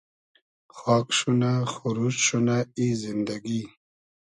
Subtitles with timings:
[0.77, 3.61] خاگ شونۂ خوروشت شونۂ ای زیندئگی